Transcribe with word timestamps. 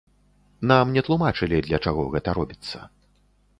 Нам 0.71 0.95
не 0.95 1.03
тлумачылі, 1.09 1.61
для 1.69 1.81
чаго 1.89 2.09
гэта 2.17 2.29
робіцца. 2.41 2.77